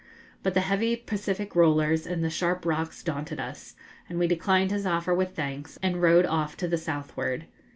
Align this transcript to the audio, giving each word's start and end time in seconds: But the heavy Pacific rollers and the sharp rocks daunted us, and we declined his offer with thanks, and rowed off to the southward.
But 0.41 0.55
the 0.55 0.61
heavy 0.61 0.95
Pacific 0.95 1.55
rollers 1.55 2.07
and 2.07 2.23
the 2.23 2.31
sharp 2.31 2.65
rocks 2.65 3.03
daunted 3.03 3.39
us, 3.39 3.75
and 4.09 4.17
we 4.17 4.25
declined 4.25 4.71
his 4.71 4.87
offer 4.87 5.13
with 5.13 5.35
thanks, 5.35 5.77
and 5.83 6.01
rowed 6.01 6.25
off 6.25 6.57
to 6.57 6.67
the 6.67 6.79
southward. 6.79 7.45